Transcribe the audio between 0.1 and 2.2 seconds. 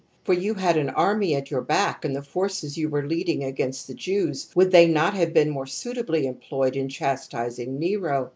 For you had an army at your back, and